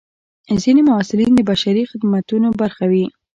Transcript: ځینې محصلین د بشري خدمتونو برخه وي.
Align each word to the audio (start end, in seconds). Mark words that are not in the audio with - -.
ځینې 0.61 0.81
محصلین 0.89 1.31
د 1.35 1.41
بشري 1.51 1.83
خدمتونو 1.91 2.47
برخه 2.61 2.85
وي. 2.91 3.05